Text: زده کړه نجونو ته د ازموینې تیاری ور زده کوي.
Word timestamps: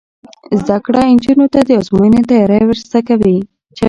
زده 0.59 0.77
کړه 0.85 1.01
نجونو 1.15 1.45
ته 1.53 1.59
د 1.63 1.69
ازموینې 1.81 2.21
تیاری 2.29 2.61
ور 2.65 2.77
زده 2.87 2.99
کوي. 3.07 3.37